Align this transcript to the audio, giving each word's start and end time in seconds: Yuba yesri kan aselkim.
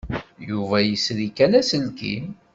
Yuba 0.49 0.77
yesri 0.87 1.27
kan 1.37 1.51
aselkim. 1.59 2.25